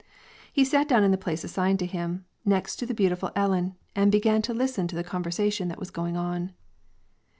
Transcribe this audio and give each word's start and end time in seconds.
He 0.51 0.65
sat 0.65 0.87
down 0.87 1.03
in 1.03 1.11
the 1.11 1.15
place 1.19 1.43
assigned 1.43 1.77
to 1.77 1.85
him, 1.85 2.25
next 2.43 2.77
the 2.83 2.91
beautiful 2.91 3.29
Ellen, 3.35 3.75
and 3.95 4.11
began 4.11 4.41
to 4.41 4.51
listen 4.51 4.87
to 4.87 4.95
the 4.95 5.03
conversation 5.03 5.67
that 5.67 5.77
was 5.77 5.91
going 5.91 6.17
on. 6.17 6.53